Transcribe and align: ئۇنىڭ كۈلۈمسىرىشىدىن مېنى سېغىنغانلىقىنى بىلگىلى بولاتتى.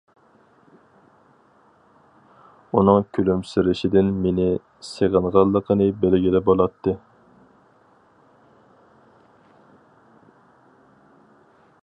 ئۇنىڭ 2.79 3.03
كۈلۈمسىرىشىدىن 3.17 4.09
مېنى 4.23 4.47
سېغىنغانلىقىنى 4.87 5.89
بىلگىلى 6.05 6.43
بولاتتى. 6.47 6.97